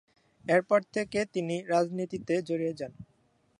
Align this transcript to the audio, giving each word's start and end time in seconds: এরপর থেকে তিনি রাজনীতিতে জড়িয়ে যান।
এরপর 0.45 0.79
থেকে 0.95 1.19
তিনি 1.33 1.55
রাজনীতিতে 1.71 2.33
জড়িয়ে 2.47 2.73
যান। 2.79 2.93